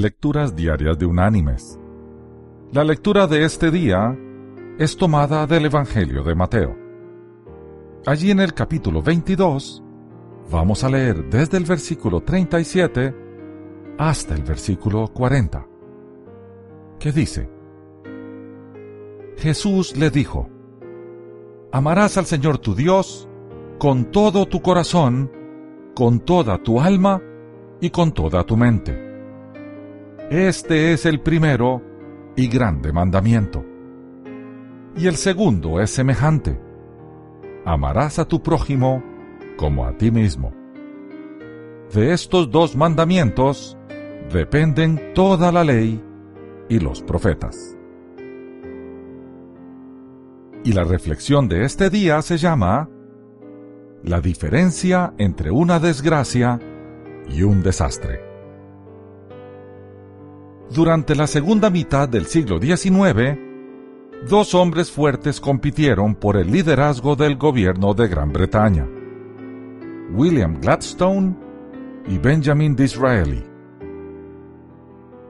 [0.00, 1.76] Lecturas Diarias de Unánimes.
[2.70, 4.16] La lectura de este día
[4.78, 6.76] es tomada del Evangelio de Mateo.
[8.06, 9.82] Allí en el capítulo 22
[10.52, 13.12] vamos a leer desde el versículo 37
[13.98, 15.66] hasta el versículo 40,
[17.00, 17.50] que dice,
[19.36, 20.48] Jesús le dijo,
[21.72, 23.28] Amarás al Señor tu Dios
[23.78, 25.32] con todo tu corazón,
[25.96, 27.20] con toda tu alma
[27.80, 29.07] y con toda tu mente
[30.30, 31.82] este es el primero
[32.36, 33.64] y grande mandamiento.
[34.94, 36.60] Y el segundo es semejante.
[37.64, 39.02] Amarás a tu prójimo
[39.56, 40.52] como a ti mismo.
[41.94, 43.78] De estos dos mandamientos
[44.30, 46.02] dependen toda la ley
[46.68, 47.74] y los profetas.
[50.62, 52.90] Y la reflexión de este día se llama
[54.02, 56.60] La diferencia entre una desgracia
[57.30, 58.27] y un desastre.
[60.70, 63.38] Durante la segunda mitad del siglo XIX,
[64.28, 68.86] dos hombres fuertes compitieron por el liderazgo del gobierno de Gran Bretaña.
[70.12, 71.34] William Gladstone
[72.06, 73.42] y Benjamin Disraeli.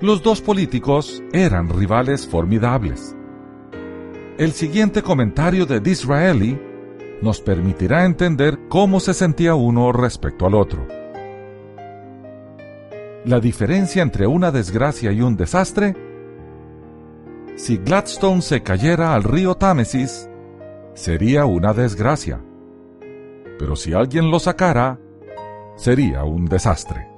[0.00, 3.16] Los dos políticos eran rivales formidables.
[4.38, 6.60] El siguiente comentario de Disraeli
[7.22, 11.03] nos permitirá entender cómo se sentía uno respecto al otro
[13.24, 15.96] la diferencia entre una desgracia y un desastre?
[17.56, 20.28] Si Gladstone se cayera al río Támesis,
[20.94, 22.42] sería una desgracia.
[23.58, 24.98] Pero si alguien lo sacara,
[25.76, 27.08] sería un desastre.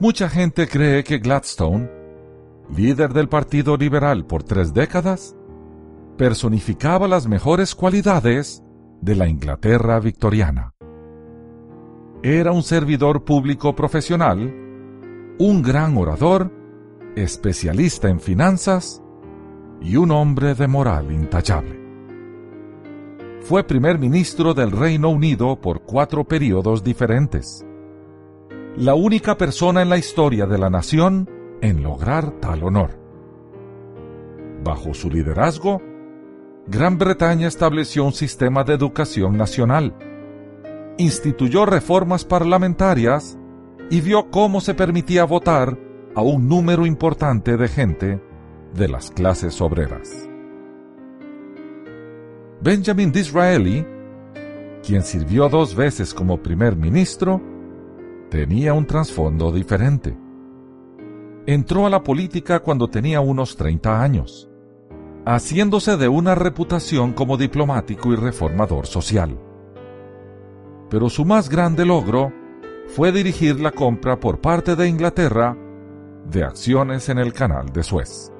[0.00, 1.88] Mucha gente cree que Gladstone,
[2.74, 5.36] líder del Partido Liberal por tres décadas,
[6.16, 8.64] personificaba las mejores cualidades
[9.00, 10.71] de la Inglaterra victoriana
[12.22, 14.38] era un servidor público profesional,
[15.38, 16.52] un gran orador,
[17.16, 19.02] especialista en finanzas
[19.80, 21.80] y un hombre de moral intachable.
[23.40, 27.66] Fue primer ministro del Reino Unido por cuatro periodos diferentes.
[28.76, 31.28] La única persona en la historia de la nación
[31.60, 32.90] en lograr tal honor.
[34.62, 35.82] Bajo su liderazgo,
[36.68, 39.92] Gran Bretaña estableció un sistema de educación nacional
[40.98, 43.38] instituyó reformas parlamentarias
[43.90, 45.78] y vio cómo se permitía votar
[46.14, 48.22] a un número importante de gente
[48.74, 50.28] de las clases obreras.
[52.60, 53.84] Benjamin Disraeli,
[54.86, 57.40] quien sirvió dos veces como primer ministro,
[58.30, 60.16] tenía un trasfondo diferente.
[61.44, 64.48] Entró a la política cuando tenía unos 30 años,
[65.26, 69.36] haciéndose de una reputación como diplomático y reformador social
[70.92, 72.30] pero su más grande logro
[72.88, 75.56] fue dirigir la compra por parte de Inglaterra
[76.26, 78.30] de acciones en el canal de Suez.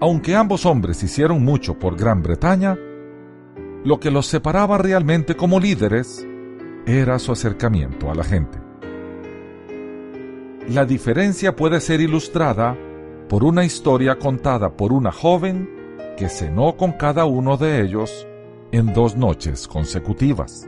[0.00, 2.78] Aunque ambos hombres hicieron mucho por Gran Bretaña,
[3.82, 6.24] lo que los separaba realmente como líderes
[6.86, 8.60] era su acercamiento a la gente.
[10.68, 12.78] La diferencia puede ser ilustrada
[13.28, 15.68] por una historia contada por una joven
[16.16, 18.28] que cenó con cada uno de ellos
[18.72, 20.66] en dos noches consecutivas.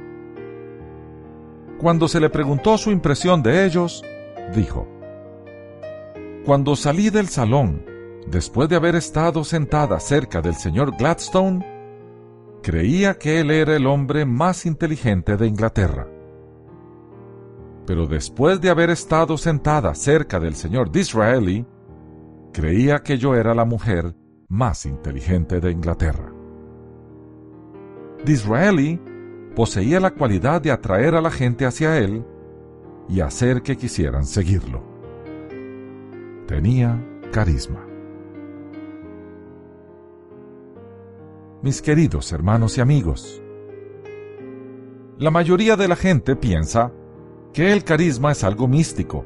[1.79, 4.05] Cuando se le preguntó su impresión de ellos,
[4.55, 4.87] dijo,
[6.45, 7.85] Cuando salí del salón,
[8.29, 11.67] después de haber estado sentada cerca del señor Gladstone,
[12.63, 16.07] creía que él era el hombre más inteligente de Inglaterra.
[17.87, 21.67] Pero después de haber estado sentada cerca del señor Disraeli,
[22.53, 24.15] creía que yo era la mujer
[24.49, 26.34] más inteligente de Inglaterra.
[28.25, 28.99] Disraeli
[29.55, 32.25] poseía la cualidad de atraer a la gente hacia él
[33.09, 34.83] y hacer que quisieran seguirlo.
[36.47, 36.99] Tenía
[37.33, 37.87] carisma.
[41.63, 43.43] Mis queridos hermanos y amigos,
[45.19, 46.93] la mayoría de la gente piensa
[47.53, 49.25] que el carisma es algo místico,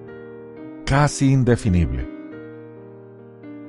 [0.85, 2.09] casi indefinible,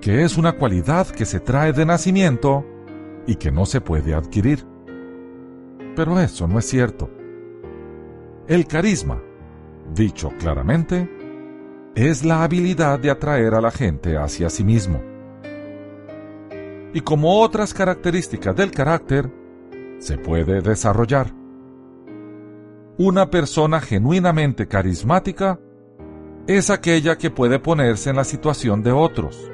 [0.02, 2.66] que es una cualidad que se trae de nacimiento
[3.26, 4.66] y que no se puede adquirir
[5.96, 7.10] pero eso no es cierto.
[8.48, 9.22] El carisma,
[9.94, 11.10] dicho claramente,
[11.96, 15.02] es la habilidad de atraer a la gente hacia sí mismo.
[16.94, 19.32] Y como otras características del carácter,
[20.00, 21.34] se puede desarrollar.
[22.98, 25.60] Una persona genuinamente carismática
[26.48, 29.52] es aquella que puede ponerse en la situación de otros,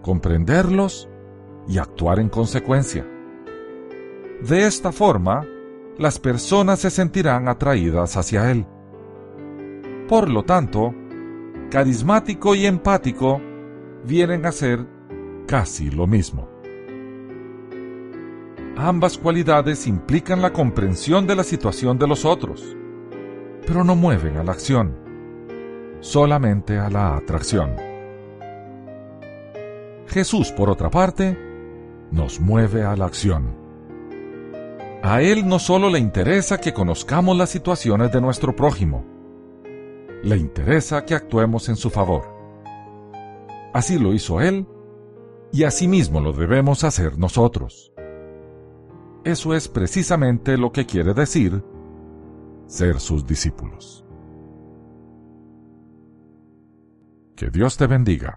[0.00, 1.08] comprenderlos
[1.68, 3.06] y actuar en consecuencia.
[4.40, 5.46] De esta forma,
[5.98, 8.66] las personas se sentirán atraídas hacia Él.
[10.08, 10.94] Por lo tanto,
[11.70, 13.40] carismático y empático
[14.04, 14.86] vienen a ser
[15.46, 16.48] casi lo mismo.
[18.76, 22.76] Ambas cualidades implican la comprensión de la situación de los otros,
[23.66, 24.96] pero no mueven a la acción,
[26.00, 27.76] solamente a la atracción.
[30.08, 31.38] Jesús, por otra parte,
[32.10, 33.63] nos mueve a la acción.
[35.04, 39.04] A Él no solo le interesa que conozcamos las situaciones de nuestro prójimo,
[40.22, 42.22] le interesa que actuemos en su favor.
[43.74, 44.66] Así lo hizo Él,
[45.52, 47.92] y asimismo lo debemos hacer nosotros.
[49.24, 51.62] Eso es precisamente lo que quiere decir
[52.66, 54.06] ser sus discípulos.
[57.36, 58.32] Que Dios te bendiga.